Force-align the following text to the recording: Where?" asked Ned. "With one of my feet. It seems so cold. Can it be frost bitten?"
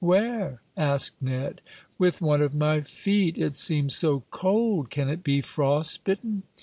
Where?" 0.03 0.63
asked 0.75 1.21
Ned. 1.21 1.61
"With 1.99 2.23
one 2.23 2.41
of 2.41 2.55
my 2.55 2.81
feet. 2.81 3.37
It 3.37 3.55
seems 3.55 3.95
so 3.95 4.23
cold. 4.31 4.89
Can 4.89 5.09
it 5.09 5.23
be 5.23 5.41
frost 5.41 6.03
bitten?" 6.05 6.41